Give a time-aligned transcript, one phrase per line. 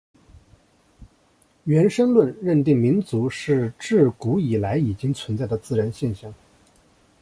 [1.65, 6.33] 原生论认定民族是至古以来已经存在的自然现象。